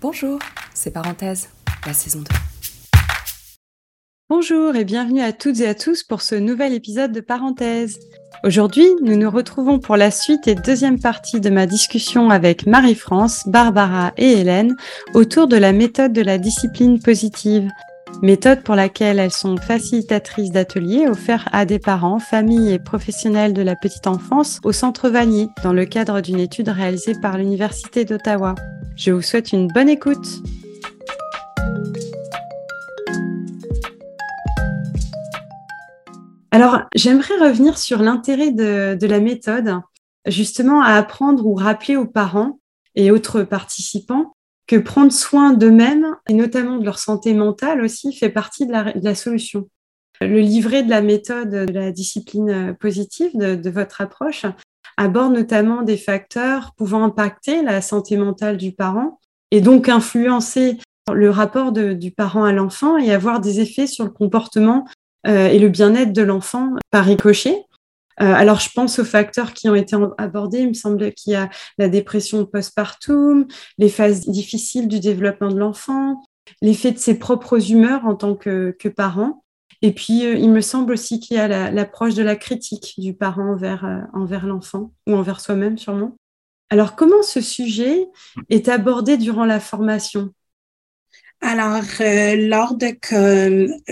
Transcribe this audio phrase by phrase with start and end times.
[0.00, 0.38] Bonjour,
[0.74, 1.50] c'est Parenthèse,
[1.86, 2.24] la saison 2.
[4.28, 7.98] Bonjour et bienvenue à toutes et à tous pour ce nouvel épisode de Parenthèse.
[8.42, 13.44] Aujourd'hui, nous nous retrouvons pour la suite et deuxième partie de ma discussion avec Marie-France,
[13.46, 14.76] Barbara et Hélène
[15.14, 17.70] autour de la méthode de la discipline positive.
[18.22, 23.62] Méthode pour laquelle elles sont facilitatrices d'ateliers offerts à des parents, familles et professionnels de
[23.62, 28.54] la petite enfance au Centre Vanier dans le cadre d'une étude réalisée par l'Université d'Ottawa.
[28.96, 30.42] Je vous souhaite une bonne écoute.
[36.50, 39.80] Alors, j'aimerais revenir sur l'intérêt de, la méthode,
[40.24, 42.60] justement à apprendre ou rappeler aux parents
[42.94, 44.33] et autres participants
[44.66, 49.14] que prendre soin d'eux-mêmes, et notamment de leur santé mentale aussi, fait partie de la,
[49.14, 49.68] solution.
[50.20, 54.46] Le livret de la méthode de la discipline positive de votre approche
[54.96, 59.18] aborde notamment des facteurs pouvant impacter la santé mentale du parent
[59.50, 60.78] et donc influencer
[61.12, 64.84] le rapport du parent à l'enfant et avoir des effets sur le comportement
[65.26, 67.64] euh, et le bien-être de l'enfant par ricochet.
[68.20, 70.60] Euh, alors, je pense aux facteurs qui ont été abordés.
[70.60, 73.46] Il me semble qu'il y a la dépression postpartum,
[73.78, 76.22] les phases difficiles du développement de l'enfant,
[76.62, 79.42] l'effet de ses propres humeurs en tant que, parent,
[79.82, 83.12] et puis, euh, il me semble aussi qu'il y a l'approche de la critique du
[83.12, 86.16] parent euh, envers l'enfant ou envers soi-même sûrement.
[86.70, 88.08] Alors, comment ce sujet
[88.48, 90.30] est abordé durant la formation?
[91.44, 92.96] Alors, euh, lors, de,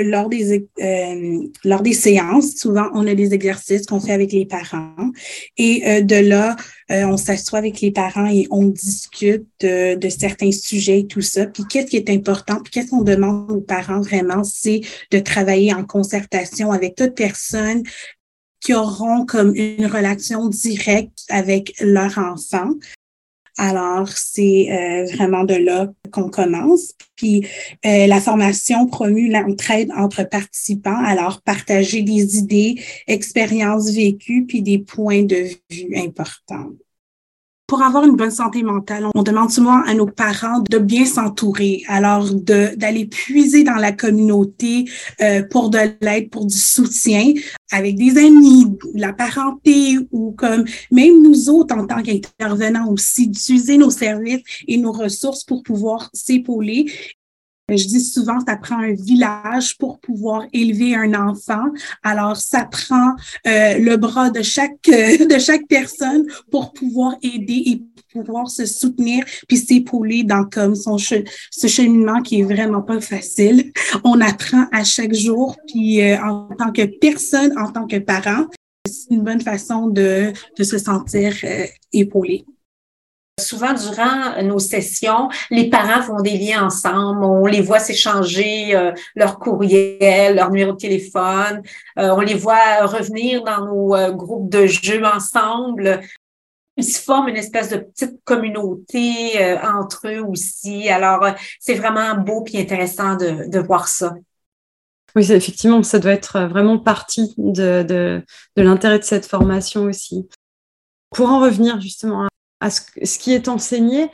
[0.03, 4.47] lors, des, euh, lors des séances, souvent, on a des exercices qu'on fait avec les
[4.47, 5.11] parents.
[5.59, 6.57] Et euh, de là,
[6.89, 11.47] on s'assoit avec les parents et on discute de, de certains sujets et tout ça.
[11.47, 12.57] Puis, qu'est-ce qui est important?
[12.63, 14.45] Puis, qu'est-ce qu'on demande aux parents vraiment?
[14.45, 17.83] C'est de travailler en concertation avec toute personne
[18.61, 22.71] qui auront comme une relation directe avec leur enfant.
[23.59, 26.93] Alors, c'est euh, vraiment de là qu'on commence.
[27.17, 27.47] Puis,
[27.85, 34.79] euh, la formation promue l'entraide entre participants, alors partager des idées, expériences vécues, puis des
[34.79, 36.71] points de vue importants
[37.73, 41.83] pour avoir une bonne santé mentale, on demande souvent à nos parents de bien s'entourer,
[41.89, 44.85] alors d'aller puiser dans la communauté
[45.23, 47.33] euh, pour de l'aide, pour du soutien,
[47.71, 53.79] avec des amis, la parenté ou comme même nous autres en tant qu'intervenants aussi, d'utiliser
[53.79, 56.93] nos services et nos ressources pour pouvoir s'épauler
[57.77, 61.65] je dis souvent, ça prend un village pour pouvoir élever un enfant.
[62.03, 63.15] Alors, ça prend
[63.47, 67.83] euh, le bras de chaque de chaque personne pour pouvoir aider et
[68.13, 73.73] pouvoir se soutenir puis s'épauler dans comme son ce cheminement qui est vraiment pas facile.
[74.05, 78.47] On apprend à chaque jour puis euh, en tant que personne, en tant que parent,
[78.87, 82.45] c'est une bonne façon de, de se sentir euh, épaulé.
[83.43, 87.25] Souvent, durant nos sessions, les parents font des liens ensemble.
[87.25, 91.63] On les voit s'échanger euh, leur courriel, leur numéro de téléphone.
[91.99, 96.01] Euh, on les voit revenir dans nos euh, groupes de jeux ensemble.
[96.77, 99.33] Ils se forment une espèce de petite communauté
[99.63, 100.89] entre eux aussi.
[100.89, 101.27] Alors,
[101.61, 104.15] c'est vraiment beau et intéressant de, voir ça.
[105.15, 108.23] Oui, effectivement, ça doit être vraiment partie de,
[108.57, 110.27] l'intérêt de cette formation aussi.
[111.11, 112.27] Pour en revenir justement
[112.63, 114.09] à ce, qui est enseigné.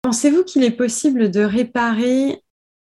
[0.00, 2.42] Pensez-vous qu'il est possible de réparer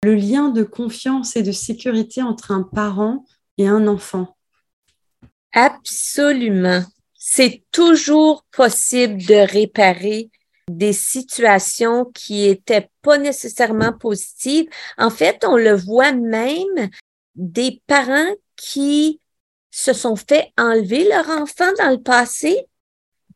[0.03, 3.25] le lien de confiance et de sécurité entre un parent
[3.59, 4.37] et un enfant?
[5.53, 6.83] Absolument.
[7.15, 10.31] C'est toujours possible de réparer
[10.71, 14.67] des situations qui étaient pas nécessairement positives.
[14.97, 16.89] En fait, on le voit même
[17.35, 19.21] des parents qui
[19.71, 22.67] se sont fait enlever leur enfant dans le passé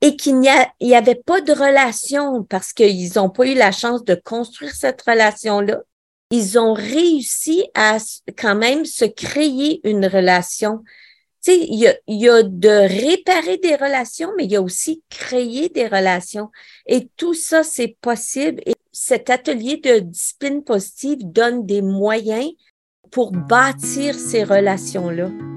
[0.00, 4.14] et qu'il n'y avait pas de relation parce qu'ils n'ont pas eu la chance de
[4.14, 5.80] construire cette relation-là.
[6.30, 7.98] Ils ont réussi à
[8.38, 10.82] quand même se créer une relation.
[11.42, 14.56] Tu sais, il y a, il y a de réparer des relations, mais il y
[14.56, 16.50] a aussi créer des relations.
[16.86, 18.62] Et tout ça, c'est possible.
[18.66, 22.50] Et cet atelier de discipline positive donne des moyens
[23.10, 25.49] pour bâtir ces relations-là.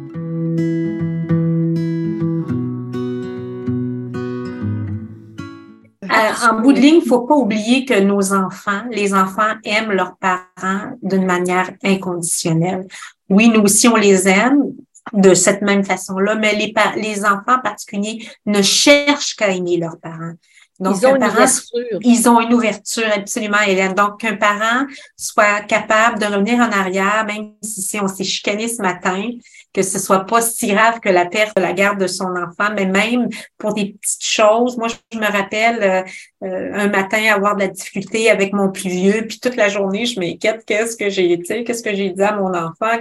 [6.49, 10.15] En bout de ligne, il faut pas oublier que nos enfants, les enfants aiment leurs
[10.17, 12.87] parents d'une manière inconditionnelle.
[13.29, 14.73] Oui, nous aussi, on les aime
[15.11, 19.97] de cette même façon-là, mais les, les enfants en particulier ne cherchent qu'à aimer leurs
[19.97, 20.33] parents.
[20.79, 21.99] Donc, ils ont parent- ouverture.
[22.01, 23.93] Ils ont une ouverture, absolument, Hélène.
[23.93, 24.85] Donc, qu'un parent
[25.15, 29.29] soit capable de revenir en arrière, même si si on s'est chicané ce matin,
[29.73, 32.73] que ce soit pas si grave que la perte de la garde de son enfant,
[32.75, 34.77] mais même pour des petites choses.
[34.77, 38.89] Moi, je me rappelle euh, euh, un matin avoir de la difficulté avec mon plus
[38.89, 42.21] vieux, puis toute la journée, je m'inquiète, qu'est-ce que j'ai été, qu'est-ce que j'ai dit
[42.21, 42.99] à mon enfant?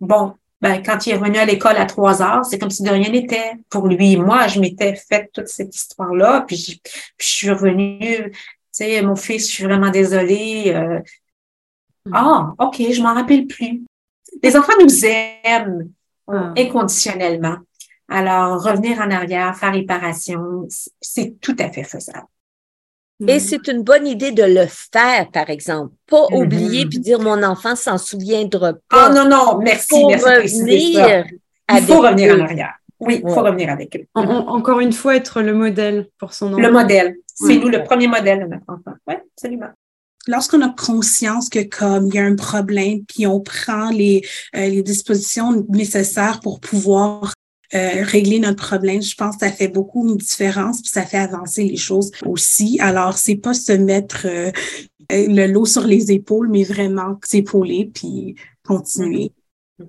[0.00, 2.90] Bon, ben, quand il est revenu à l'école à trois heures, c'est comme si de
[2.90, 4.16] rien n'était pour lui.
[4.16, 8.34] Moi, je m'étais fait toute cette histoire-là, puis, je- puis je suis revenue, tu
[8.72, 10.72] sais, mon fils, je suis vraiment désolée.
[10.74, 11.00] euh,
[12.12, 13.82] ah, OK, je m'en rappelle plus.
[14.42, 15.90] Les enfants nous aiment
[16.30, 16.52] Ah.
[16.56, 17.56] inconditionnellement.
[18.08, 20.66] Alors, revenir en arrière, faire réparation,
[21.00, 22.26] c'est tout à fait faisable.
[23.26, 25.92] Et c'est une bonne idée de le faire, par exemple.
[26.06, 26.36] Pas Mhm.
[26.38, 29.08] oublier puis dire mon enfant s'en souviendra Ah pas.
[29.12, 31.24] non, non, merci, Faut merci revenir
[31.74, 32.40] Il faut revenir eux.
[32.40, 32.74] en arrière.
[33.00, 33.34] Oui, il Ouais.
[33.34, 34.06] faut revenir avec eux.
[34.14, 36.58] En- en- encore une fois, être le modèle pour son enfant.
[36.62, 37.16] Le modèle.
[37.34, 37.60] C'est Oui.
[37.60, 38.96] nous le premier modèle de notre enfant.
[39.06, 39.68] Oui, absolument.
[40.26, 44.20] lorsqu'on a conscience que comme il y a un problème, puis on prend les,
[44.54, 47.32] euh, les dispositions nécessaires pour pouvoir
[47.74, 51.18] euh, régler notre problème, je pense que ça fait beaucoup une différence, puis ça fait
[51.18, 52.78] avancer les choses aussi.
[52.80, 54.50] Alors, c'est pas se mettre euh,
[55.12, 58.36] euh, le lot sur les épaules, mais vraiment s'épauler puis
[58.66, 59.32] continuer.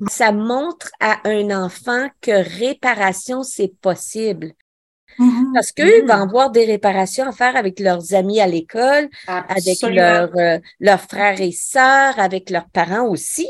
[0.10, 4.54] Ça montre à un enfant que réparation, c'est possible.
[5.18, 5.52] Mhm.
[5.54, 6.08] Parce qu'eux Mhm.
[6.08, 11.02] vont avoir des réparations à faire avec leurs amis à l'école, avec leurs, euh, leurs
[11.02, 13.48] frères et sœurs, avec leurs parents aussi.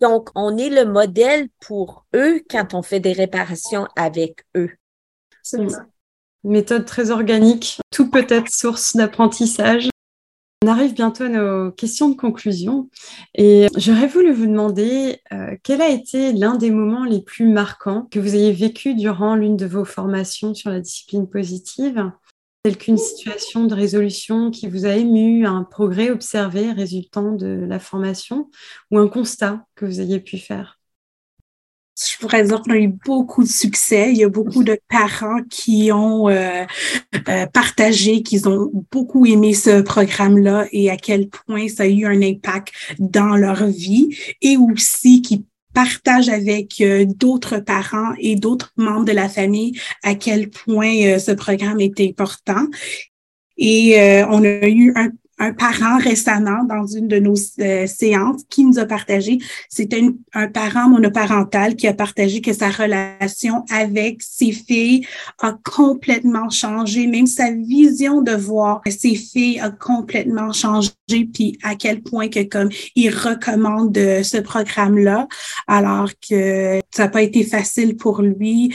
[0.00, 4.70] Donc, on est le modèle pour eux quand on fait des réparations avec eux.
[5.40, 5.84] Absolument.
[6.44, 7.80] Une méthode très organique.
[7.90, 9.90] Tout peut être source d'apprentissage.
[10.62, 12.90] On arrive bientôt à nos questions de conclusion
[13.34, 18.06] et j'aurais voulu vous demander euh, quel a été l'un des moments les plus marquants
[18.10, 22.12] que vous ayez vécu durant l'une de vos formations sur la discipline positive,
[22.62, 27.78] telle qu'une situation de résolution qui vous a ému, un progrès observé résultant de la
[27.78, 28.50] formation
[28.90, 30.80] ou un constat que vous ayez pu faire?
[32.08, 34.12] je pourrais dire qu'on a eu beaucoup de succès.
[34.12, 36.64] Il y a beaucoup de parents qui ont euh,
[37.28, 42.06] euh, partagé, qu'ils ont beaucoup aimé ce programme-là et à quel point ça a eu
[42.06, 45.44] un impact dans leur vie et aussi qui
[45.74, 51.18] partagent avec euh, d'autres parents et d'autres membres de la famille à quel point euh,
[51.18, 52.66] ce programme est important.
[53.56, 58.42] Et euh, on a eu un, un parent récemment dans une de nos euh, séances
[58.48, 60.02] qui nous a partagé c'était
[60.34, 65.06] un parent monoparental qui a partagé que sa relation avec ses filles
[65.40, 71.74] a complètement changé, même sa vision de voir ses filles a complètement changé, puis à
[71.74, 75.28] quel point que comme il recommande ce programme-là,
[75.66, 78.74] alors que ça n'a pas été facile pour lui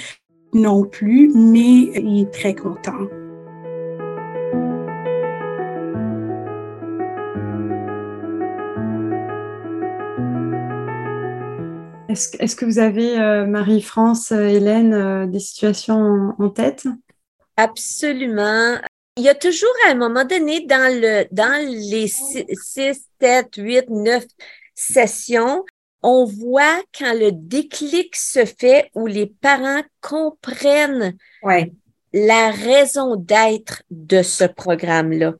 [0.53, 3.24] non plus, mais il est très content.
[12.15, 16.87] Est-ce, que- vous avez, euh, Marie-France, euh, Hélène, euh, des situations en, en tête?
[17.57, 18.77] Absolument.
[19.17, 22.45] Il y a toujours à un moment donné dans le dans les 6,
[23.19, 24.25] 7, 8, 9
[24.73, 25.63] sessions,
[26.03, 31.71] on voit quand le déclic se fait où les parents comprennent Ouais.
[32.13, 35.33] la raison d'être de ce programme-là.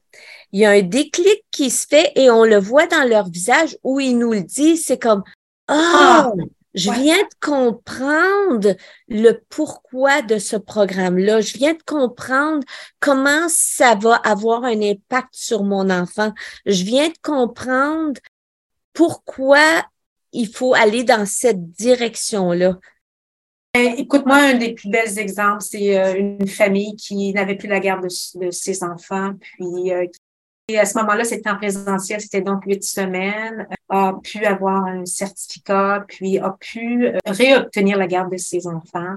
[0.54, 3.78] Il y a un déclic qui se fait et on le voit dans leur visage
[3.84, 5.24] où ils nous le disent, c'est comme
[5.68, 6.32] Ah,
[6.76, 7.02] je ouais.
[7.02, 8.76] viens de comprendre
[9.08, 11.42] le pourquoi de ce programme-là.
[11.42, 12.64] Je viens de comprendre
[13.00, 16.34] comment ça va avoir un impact sur mon enfant.
[16.66, 18.20] Je viens de comprendre
[18.94, 19.84] pourquoi
[20.34, 22.78] il faut aller dans cette direction-là.
[23.78, 27.80] Euh, Écoute-moi, un des plus bels exemples, c'est euh, une famille qui n'avait plus la
[27.80, 30.06] garde de, de ses enfants, puis euh,
[30.68, 34.86] et à ce moment-là, c'était en présentiel, c'était donc huit semaines, euh, a pu avoir
[34.86, 39.16] un certificat, puis a pu euh, réobtenir la garde de ses enfants.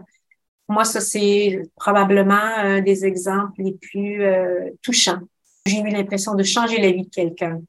[0.68, 5.20] Moi, ça, c'est probablement un des exemples les plus euh, touchants.
[5.64, 7.60] J'ai eu l'impression de changer la vie de quelqu'un.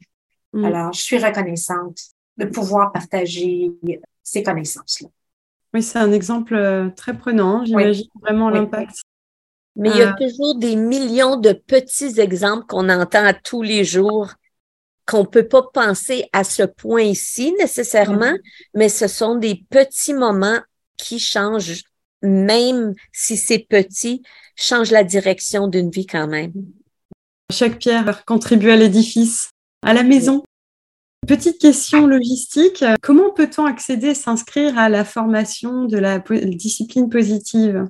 [0.52, 0.66] Mm.
[0.66, 2.00] Alors, je suis reconnaissante
[2.36, 3.72] de pouvoir partager
[4.22, 5.08] ces connaissances-là.
[5.74, 7.64] Oui, c'est un exemple très prenant.
[7.64, 8.56] J'imagine vraiment Oui.
[8.56, 9.04] l'impact.
[9.80, 10.28] Mais il y a Euh.
[10.28, 14.30] toujours des millions de petits exemples qu'on entend à tous les jours
[15.08, 18.36] qu'on peut pas penser à ce point ici nécessairement,
[18.76, 20.60] mais ce sont des petits moments
[20.98, 21.82] qui changent,
[22.22, 24.22] même si c'est petit,
[24.56, 26.54] changent la direction d'une vie quand même.
[27.52, 29.50] Chaque pierre contribue à l'édifice,
[29.82, 30.44] à la maison.
[31.28, 32.84] Petite question logistique.
[33.02, 37.88] Comment peut-on accéder, s'inscrire à la formation de la discipline positive?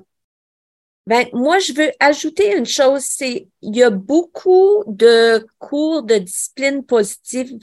[1.10, 6.18] Ben, moi, je veux ajouter une chose, c'est il y a beaucoup de cours de
[6.18, 7.58] discipline positive,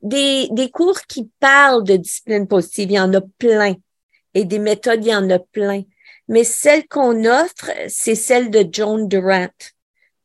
[0.00, 3.74] des, des cours qui parlent de discipline positive, il y en a plein.
[4.32, 5.82] Et des méthodes, il y en a plein.
[6.26, 9.48] Mais celle qu'on offre, c'est celle de Joan Durant.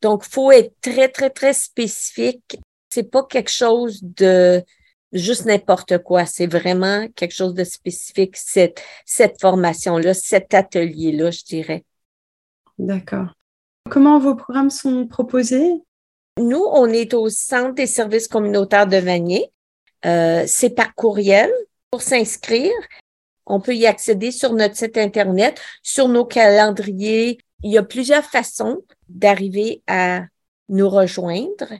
[0.00, 2.58] Donc, faut être très, très, très spécifique.
[2.88, 4.64] C'est pas quelque chose de
[5.12, 6.24] juste n'importe quoi.
[6.24, 11.84] C'est vraiment quelque chose de spécifique, cette, cette formation-là, cet atelier-là, je dirais.
[12.78, 13.32] D'accord.
[13.90, 15.72] Comment vos programmes sont proposés?
[16.38, 19.50] Nous, on est au Centre des services communautaires de Vanier.
[20.04, 21.50] Euh, c'est par courriel
[21.90, 22.72] pour s'inscrire.
[23.46, 27.38] On peut y accéder sur notre site Internet, sur nos calendriers.
[27.62, 30.22] Il y a plusieurs façons d'arriver à
[30.68, 31.72] nous rejoindre.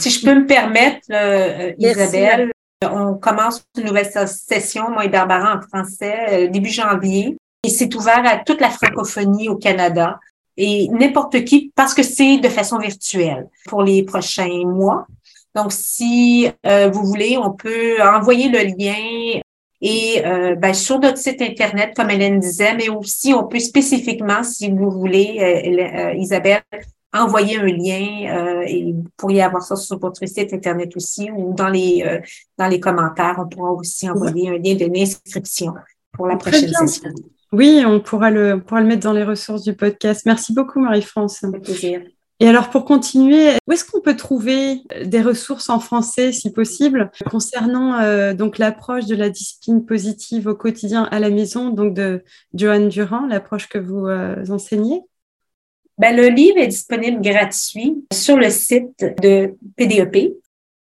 [0.00, 2.50] Si je peux me permettre, euh, Isabelle,
[2.82, 7.37] on commence une nouvelle session, moi et Barbara, en français, euh, début janvier.
[7.64, 10.18] Et c'est ouvert à toute la francophonie au Canada
[10.56, 15.06] et n'importe qui parce que c'est de façon virtuelle pour les prochains mois.
[15.54, 19.40] Donc, si euh, vous voulez, on peut envoyer le lien
[19.80, 24.42] et euh, ben, sur notre site Internet, comme Hélène disait, mais aussi on peut spécifiquement,
[24.42, 26.62] si vous voulez, euh, Isabelle,
[27.12, 31.68] envoyer un lien et vous pourriez avoir ça sur votre site Internet aussi ou dans
[31.68, 32.04] les,
[32.58, 35.72] dans les commentaires, on pourra aussi envoyer un lien de l'inscription
[36.12, 37.10] pour la prochaine session.
[37.52, 40.26] Oui, on pourra le, pourra le mettre dans les ressources du podcast.
[40.26, 41.44] Merci beaucoup, Marie-France.
[41.62, 42.02] plaisir.
[42.40, 47.10] Et alors, pour continuer, où est-ce qu'on peut trouver des ressources en français, si possible,
[47.28, 52.22] concernant euh, donc l'approche de la discipline positive au quotidien à la maison, donc de
[52.54, 55.02] Joanne Durand, l'approche que vous euh, enseignez?
[55.98, 60.36] Ben, le livre est disponible gratuit sur le site de PDEP.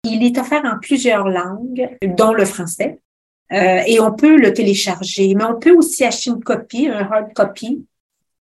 [0.05, 2.99] Il est offert en plusieurs langues, dont le français.
[3.53, 7.33] Euh, et on peut le télécharger, mais on peut aussi acheter une copie, un hard
[7.33, 7.85] copy.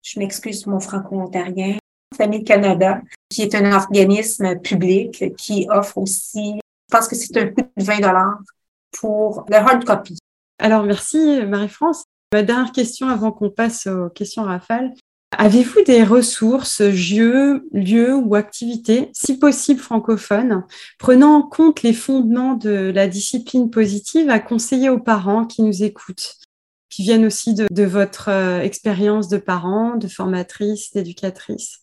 [0.04, 1.78] Je m'excuse mon franco-ontarien.
[2.16, 7.48] Famille Canada, qui est un organisme public qui offre aussi, je pense que c'est un
[7.48, 8.40] coût de 20 dollars
[8.92, 10.18] pour le hard copy.
[10.60, 12.04] Alors, merci Marie-France.
[12.34, 14.94] Ma dernière question avant qu'on passe aux questions rafales.
[15.38, 20.66] Avez-vous des ressources, lieux, lieux ou activités, si possible francophones,
[21.00, 25.84] prenant en compte les fondements de la discipline positive à conseiller aux parents qui nous
[25.84, 26.36] écoutent,
[26.90, 31.82] qui viennent aussi de, votre euh, expérience de parents, de formatrice, d'éducatrice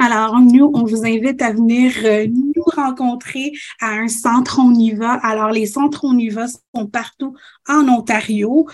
[0.00, 4.92] alors, nous, on vous invite à venir euh, nous rencontrer à un centre On y
[4.92, 5.12] va.
[5.12, 7.36] Alors, les centres On y va sont partout
[7.68, 8.66] en Ontario.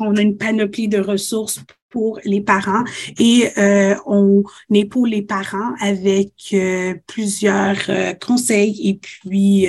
[0.00, 1.60] On a une panoplie de ressources
[1.96, 2.84] pour les parents
[3.18, 9.68] et euh, on épaule les parents avec euh, plusieurs euh, conseils et puis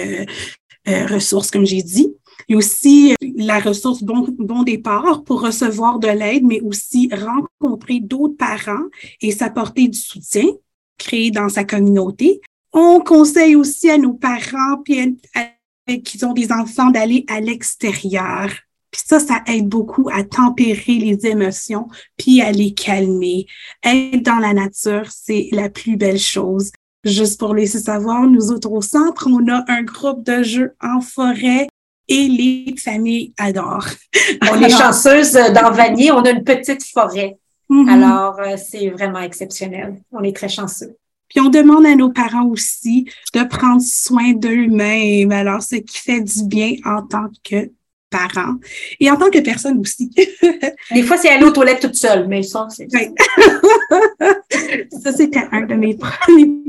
[0.86, 2.14] ressources, comme j'ai dit.
[2.48, 8.00] Il y a aussi la ressource bon, départ pour recevoir de l'aide, mais aussi rencontrer
[8.00, 8.86] d'autres parents
[9.22, 10.46] et s'apporter du soutien
[10.98, 12.40] créé dans sa communauté.
[12.72, 18.50] On conseille aussi à nos parents qui ont des enfants d'aller à l'extérieur
[18.98, 21.88] puis ça, ça aide beaucoup à tempérer les émotions,
[22.18, 23.46] puis à les calmer.
[23.84, 26.72] Être dans la nature, c'est la plus belle chose.
[27.04, 31.00] Juste pour laisser savoir, nous autres au centre, on a un groupe de jeux en
[31.00, 31.68] forêt
[32.08, 33.88] et les familles adorent.
[34.52, 37.38] On est chanceuse dans Vanier, on a une petite forêt.
[37.70, 37.90] Mm-hmm.
[37.90, 40.02] Alors, euh, c'est vraiment exceptionnel.
[40.12, 40.96] On est très chanceux.
[41.28, 45.34] Puis on demande à nos parents aussi de prendre soin d'eux-mêmes.
[45.34, 47.70] Alors, ce qui fait du bien en tant que
[48.10, 48.56] parents
[49.00, 50.10] et en tant que personne aussi.
[50.92, 52.88] Des fois, c'est aller aux toilettes toute seule, mais ça, c'est...
[55.02, 56.64] ça, c'était un de mes premiers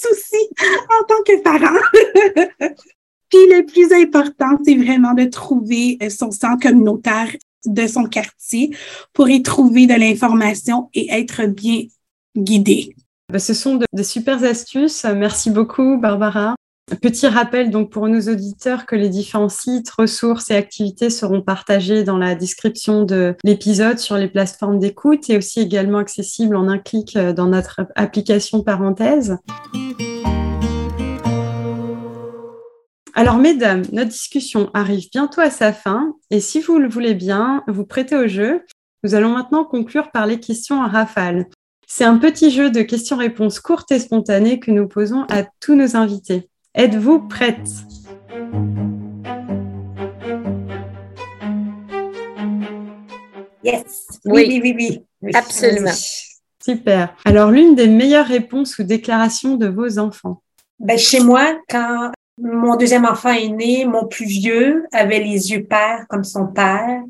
[0.00, 0.48] soucis
[0.90, 1.80] en tant que parent.
[3.30, 7.34] Puis le plus important, c'est vraiment de trouver euh, son centre communautaire
[7.64, 8.76] de son quartier
[9.12, 11.84] pour y trouver de l'information et être bien
[12.36, 12.94] guidé.
[13.30, 15.04] Ben, ce sont de, de super astuces.
[15.04, 16.54] Merci beaucoup, Barbara.
[17.00, 22.04] Petit rappel donc pour nos auditeurs que les différents sites, ressources et activités seront partagés
[22.04, 26.78] dans la description de l'épisode sur les plateformes d'écoute et aussi également accessibles en un
[26.78, 29.38] clic euh, dans notre application parenthèse.
[33.14, 37.62] Alors mesdames, notre discussion arrive bientôt à sa fin et si vous le voulez bien,
[37.68, 38.62] vous prêtez au jeu.
[39.04, 41.46] Nous allons maintenant conclure par les questions à rafale.
[41.86, 45.96] C'est un petit jeu de questions-réponses courtes et spontanées que nous posons à tous nos
[45.96, 46.48] invités.
[46.74, 47.68] Êtes-vous prête?
[53.62, 54.08] Yes.
[54.24, 55.32] Oui, oui, oui, oui.
[55.34, 55.92] Absolument.
[56.64, 57.14] Super.
[57.26, 60.40] Alors, l'une des meilleures réponses ou déclarations de vos enfants?
[60.78, 65.64] Ben, Chez moi, quand mon deuxième enfant est né, mon plus vieux avait les yeux
[65.64, 67.02] pères comme son père.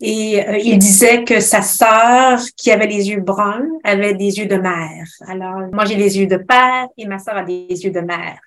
[0.00, 4.46] Et euh, il disait que sa sœur, qui avait les yeux bruns, avait des yeux
[4.46, 5.06] de mère.
[5.26, 8.40] Alors, moi, j'ai les yeux de père et ma sœur a des yeux de mère.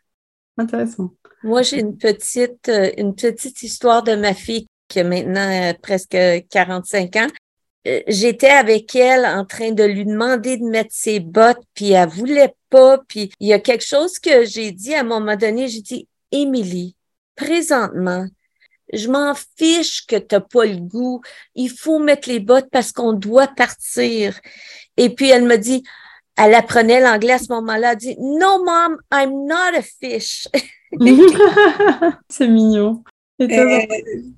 [0.57, 1.12] Intéressant.
[1.43, 5.74] Moi, j'ai une petite, euh, une petite histoire de ma fille qui a maintenant euh,
[5.81, 6.17] presque
[6.50, 7.27] 45 ans.
[8.07, 12.55] J'étais avec elle en train de lui demander de mettre ses bottes, puis elle voulait
[12.71, 12.97] pas.
[13.07, 16.07] Puis il y a quelque chose que j'ai dit à un moment donné, j'ai dit,
[16.31, 16.95] Émilie,
[17.35, 18.25] présentement,
[18.91, 21.21] je m'en fiche que tu n'as pas le goût.
[21.53, 24.39] Il faut mettre les bottes parce qu'on doit partir.
[24.97, 25.83] Et puis elle me dit,
[26.38, 30.48] elle apprenait l'anglais à ce moment-là, elle dit, No, mom, I'm not a fish.
[32.30, 33.04] C'est mignon.
[33.42, 33.82] Euh,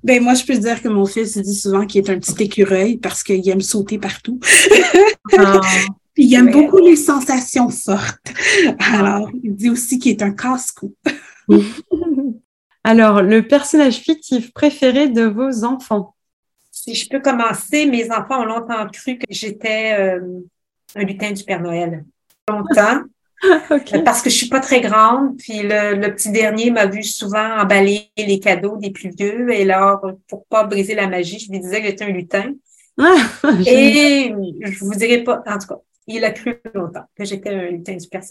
[0.04, 2.98] ben moi, je peux dire que mon fils dit souvent qu'il est un petit écureuil
[2.98, 4.39] parce qu'il aime sauter partout.
[5.38, 5.62] Ah.
[6.20, 8.34] Il aime beaucoup les sensations fortes.
[8.80, 10.96] Alors, il dit aussi qu'il est un casse-cou.
[12.84, 16.16] Alors, le personnage fictif préféré de vos enfants?
[16.72, 20.22] Si je peux commencer, mes enfants ont longtemps cru que j'étais euh,
[20.96, 22.06] un lutin du Père Noël.
[22.50, 23.01] Longtemps.
[24.06, 28.10] Parce que je suis pas très grande, puis le, petit dernier m'a vu souvent emballer
[28.17, 31.82] les cadeaux des plus vieux, et alors, pour pas briser la magie, je lui disais
[31.82, 32.53] que j'étais un lutin.
[33.00, 33.15] Ah,
[33.67, 37.70] et je vous dirais pas, en tout cas, il a cru longtemps que j'étais un
[37.70, 38.24] lutin du Père,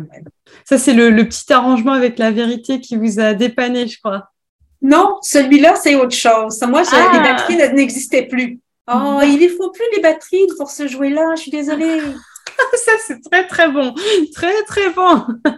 [0.00, 0.24] Noël.
[0.64, 4.30] Ça, c'est le, petit arrangement avec la vérité qui vous a dépanné, je crois.
[4.80, 6.62] Non, celui-là, c'est autre chose.
[6.62, 7.22] Moi, les ah!
[7.22, 8.60] batteries n'existaient plus.
[8.90, 11.34] Oh, il ne faut plus les batteries pour ce jouet-là.
[11.36, 12.00] Je suis désolée.
[12.84, 13.94] Ça, c'est très, très bon.
[14.34, 15.26] Très, très bon.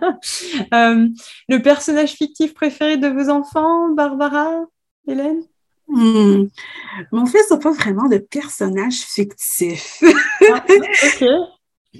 [0.75, 1.08] Euh,
[1.49, 4.64] le personnage fictif préféré de vos enfants, Barbara,
[5.08, 5.42] Hélène?
[5.88, 6.44] Hmm.
[7.10, 10.02] Mon fils n'a pas vraiment de personnage fictif.
[10.52, 10.64] Ah,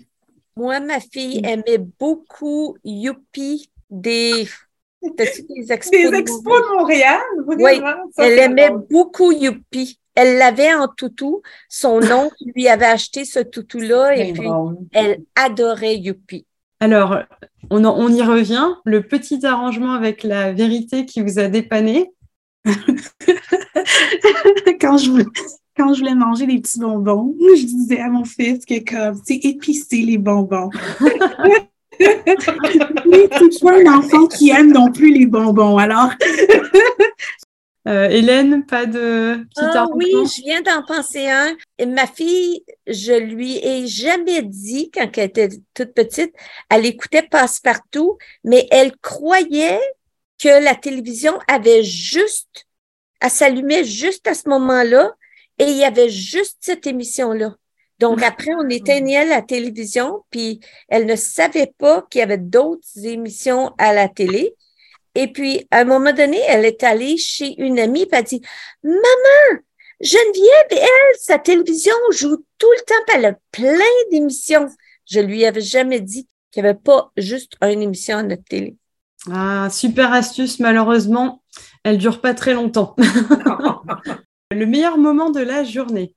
[0.57, 4.47] Moi, ma fille aimait beaucoup Youpi des
[5.03, 7.23] des expos, des expos de Montréal?
[7.47, 7.81] Oui,
[8.19, 9.99] elle aimait beaucoup Youpi.
[10.21, 11.41] Elle l'avait en toutou.
[11.71, 14.49] Son oncle lui avait acheté ce toutou-là et puis
[14.93, 16.45] elle adorait Youpi.
[16.79, 17.17] Alors,
[17.71, 18.69] on, on, y revient.
[18.85, 22.11] Le petit arrangement avec la vérité qui vous a dépanné.
[24.81, 25.25] quand, je voulais,
[25.75, 29.37] quand je voulais manger des petits bonbons, je disais à mon fils que comme c'est
[29.37, 30.69] épicé les bonbons.
[31.99, 35.79] Mais c'est pas un enfant qui aime non plus les bonbons.
[35.79, 36.11] Alors,
[37.89, 41.57] euh, Hélène, pas de ah, Oui, je viens d'en penser un.
[41.87, 46.35] ma fille, je lui ai jamais dit, quand elle était toute petite,
[46.69, 49.81] elle écoutait Passe-Partout, mais elle croyait
[50.39, 52.67] que la télévision avait juste,
[53.21, 55.11] elle s'allumait juste à ce moment-là
[55.59, 57.55] et il y avait juste cette émission-là.
[57.99, 63.05] Donc après, on éteignait la télévision, puis elle ne savait pas qu'il y avait d'autres
[63.05, 64.55] émissions à la télé.
[65.15, 68.23] Et puis, à un moment donné, elle est allée chez une amie, et elle a
[68.23, 68.41] dit,
[68.83, 69.61] Maman,
[70.01, 74.69] Geneviève, elle, sa télévision joue tout le temps, elle a plein d'émissions.
[75.11, 78.77] Je lui avais jamais dit qu'il n'y avait pas juste une émission à notre télé.
[79.31, 81.43] Ah, super astuce, malheureusement,
[81.85, 82.97] elle dure pas très longtemps.
[84.51, 86.15] le meilleur moment de la journée.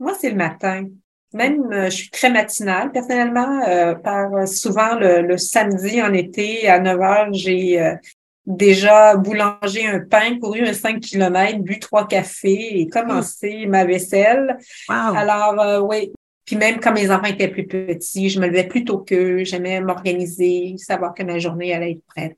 [0.00, 0.86] Moi, c'est le matin.
[1.32, 3.62] Même, euh, je suis très matinale personnellement.
[3.68, 7.94] Euh, par souvent le, samedi en été à 9 heures, j'ai euh,
[8.46, 14.56] déjà boulanger un pain, couru un 5 km, bu trois cafés et commencé ma vaisselle.
[14.88, 16.12] Alors, euh, oui.
[16.44, 19.44] Puis même quand mes enfants étaient plus petits, je me levais plus tôt qu'eux.
[19.44, 22.36] J'aimais m'organiser, savoir que ma journée allait être prête.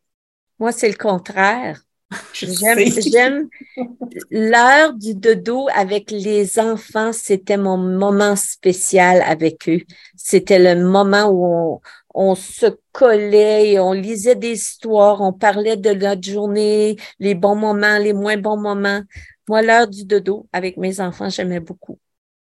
[0.59, 1.81] Moi, c'est le contraire.
[2.35, 3.49] J'aime
[4.31, 9.81] l'heure du dodo avec les enfants, c'était mon moment spécial avec eux.
[10.17, 11.81] C'était le moment où on,
[12.15, 17.99] on se collait, on lisait des histoires, on parlait de notre journée, les bons moments,
[17.99, 19.03] les moins bons moments.
[19.49, 21.99] Moi, l'heure du dodo avec mes enfants, j'aimais beaucoup.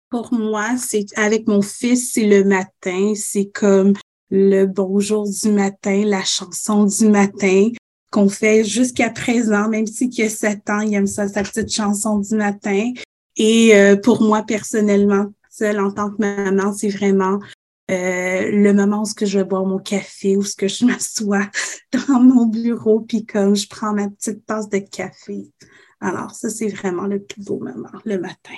[0.10, 3.94] Pour moi, c'est avec mon fils, c'est le matin, c'est comme
[4.30, 7.70] le bonjour du matin, la chanson du matin
[8.12, 12.20] qu'on fait jusqu'à présent, même s'il a sept ans, il aime ça, sa petite chanson
[12.20, 12.94] du matin.
[13.36, 17.40] Et euh, pour moi, personnellement, seule en tant que maman, c'est vraiment
[17.92, 21.50] euh, le moment où je vais boire mon café, où ce que je m'assois
[21.92, 25.52] dans mon bureau, puis comme je prends ma petite tasse de café.
[26.02, 28.56] Alors, ça, c'est vraiment le plus beau moment, le matin.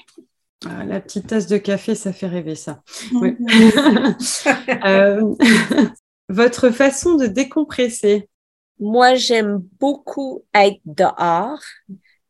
[0.66, 2.82] Ah, la petite tasse de café, ça fait rêver ça.
[4.86, 5.36] Euh,
[6.30, 8.30] votre façon de décompresser
[8.80, 11.62] Moi, j'aime beaucoup être dehors.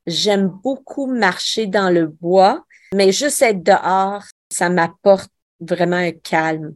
[0.06, 6.76] J'aime beaucoup marcher dans le bois, mais juste être dehors, ça m'apporte vraiment un calme.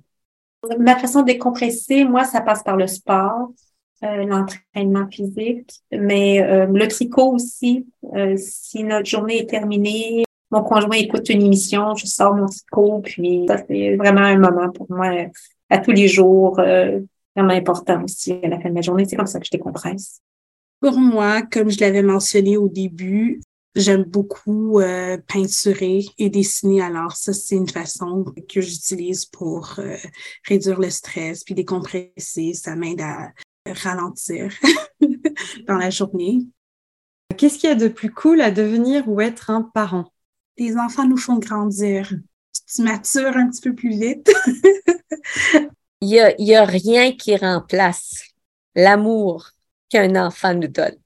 [0.79, 3.51] Ma façon de décompresser, moi, ça passe par le sport,
[4.03, 7.87] euh, l'entraînement physique, mais euh, le tricot aussi.
[8.15, 13.01] Euh, si notre journée est terminée, mon conjoint écoute une émission, je sors mon cours,
[13.01, 15.07] puis ça, c'est vraiment un moment pour moi
[15.69, 16.99] à tous les jours, euh,
[17.35, 19.05] vraiment important aussi à la fin de la journée.
[19.05, 20.19] C'est comme ça que je décompresse.
[20.81, 23.39] Pour moi, comme je l'avais mentionné au début,
[23.75, 26.81] j'aime beaucoup euh, peinturer et dessiner.
[26.81, 29.97] Alors, ça, c'est une façon que j'utilise pour euh,
[30.47, 32.53] réduire le stress puis décompresser.
[32.53, 33.31] Ça m'aide à
[33.65, 34.53] ralentir
[35.67, 36.39] dans la journée.
[37.37, 40.11] Qu'est-ce qu'il y a de plus cool à devenir ou être un parent?
[40.57, 42.13] Les enfants nous font grandir.
[42.73, 44.31] Tu matures un petit peu plus vite.
[46.01, 48.23] Il n'y a, y a rien qui remplace
[48.75, 49.51] l'amour
[49.89, 51.00] qu'un enfant nous donne.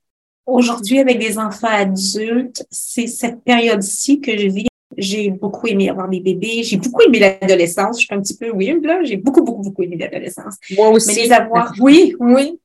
[0.45, 4.67] Aujourd'hui, avec des enfants adultes, c'est cette période-ci que je vis.
[4.97, 6.63] J'ai beaucoup aimé avoir des bébés.
[6.63, 7.99] J'ai beaucoup aimé l'adolescence.
[7.99, 9.03] Je suis un petit peu weird, là.
[9.03, 10.55] J'ai beaucoup, beaucoup, beaucoup aimé l'adolescence.
[10.77, 11.15] Moi aussi.
[11.15, 12.60] Mais les avoir, oui, oui.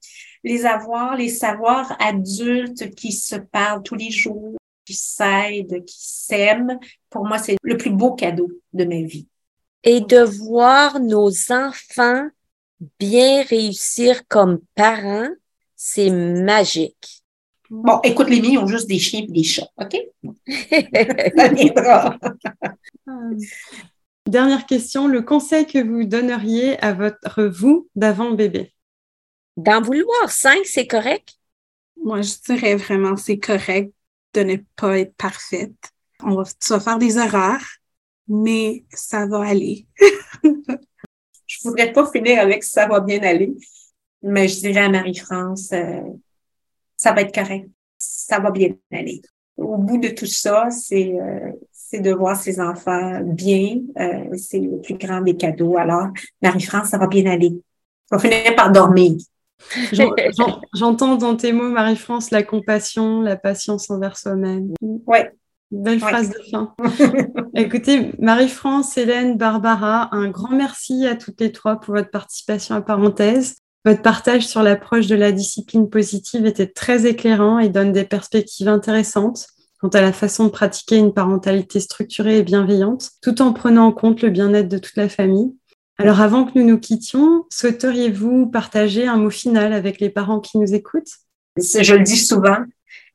[0.45, 6.79] Les avoir, les savoirs adultes qui se parlent tous les jours, qui s'aident, qui s'aiment,
[7.09, 9.27] pour moi, c'est le plus beau cadeau de ma vie.
[9.85, 12.29] Et de voir nos enfants
[12.99, 15.29] bien réussir comme parents,
[15.77, 17.20] c'est magique.
[17.71, 19.97] Bon, écoute, les miens ont juste des chiens et des chats, OK?
[21.37, 22.19] Ça viendra.
[24.27, 28.75] Dernière question, le conseil que vous donneriez à votre vous d'avant bébé?
[29.57, 31.37] D'en vouloir cinq, c'est correct?
[32.03, 33.93] Moi, je dirais vraiment c'est correct
[34.35, 35.93] de ne pas être parfaite.
[36.25, 37.65] On va, tu vas faire des erreurs,
[38.27, 39.87] mais ça va aller.
[41.47, 43.55] je voudrais pas finir avec ça va bien aller,
[44.23, 46.01] mais je dirais à Marie-France, euh,
[47.01, 49.23] ça va être correct, ça va bien aller.
[49.57, 54.61] Au bout de tout ça, c'est euh, c'est de voir ses enfants bien, euh, c'est
[54.61, 55.77] le plus grand des cadeaux.
[55.77, 56.09] Alors,
[56.41, 57.61] Marie-France, ça va bien aller.
[58.13, 59.13] On va finir par dormir.
[60.75, 64.73] J'entends dans tes mots, Marie-France, la compassion, la patience envers soi-même.
[64.81, 65.33] Ouais.
[65.71, 66.75] Belle phrase de fin.
[67.55, 72.81] Écoutez, Marie-France, Hélène, Barbara, un grand merci à toutes les trois pour votre participation à
[72.81, 73.57] Parenthèse.
[73.85, 78.69] Votre partage sur l'approche de la discipline positive était très éclairant et donne des perspectives
[78.69, 79.47] intéressantes
[79.81, 83.93] quant à la façon de pratiquer une parentalité structurée et bienveillante, tout en prenant en
[83.93, 85.55] compte le bien-être de toute la famille.
[85.97, 90.59] Alors avant que nous nous quittions, souhaiteriez-vous partager un mot final avec les parents qui
[90.59, 91.13] nous écoutent?
[91.57, 92.59] Je le dis souvent,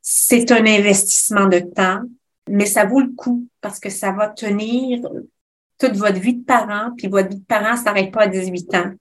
[0.01, 2.01] c'est un investissement de temps,
[2.49, 5.01] mais ça vaut le coup parce que ça va tenir
[5.79, 8.91] toute votre vie de parent, puis votre vie de parent s'arrête pas à 18 ans.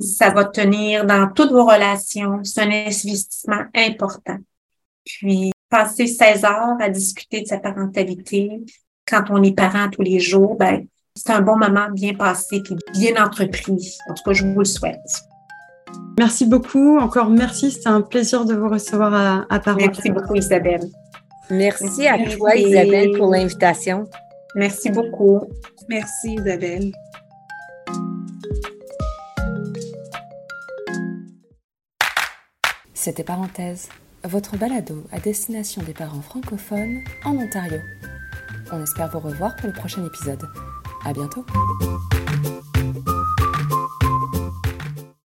[0.00, 2.40] Ça va tenir dans toutes vos relations.
[2.42, 4.38] C'est un investissement important.
[5.04, 8.60] Puis, passer 16 heures à discuter de sa parentalité,
[9.06, 12.76] quand on est parent tous les jours, ben, c'est un bon moment bien passé puis
[12.92, 13.96] bien entrepris.
[14.08, 15.24] En tout cas, je vous le souhaite.
[16.18, 16.98] Merci beaucoup.
[16.98, 17.70] Encore merci.
[17.70, 19.88] C'était un plaisir de vous recevoir à, à Parenthèse.
[19.88, 20.88] Merci beaucoup, Isabelle.
[21.50, 24.04] Merci à toi, Isabelle, pour l'invitation.
[24.54, 25.40] Merci beaucoup.
[25.88, 26.92] Merci, Isabelle.
[33.08, 33.88] C'était Parenthèse,
[34.22, 37.78] votre balado à destination des parents francophones en Ontario.
[38.70, 40.46] On espère vous revoir pour le prochain épisode.
[41.06, 41.46] À bientôt!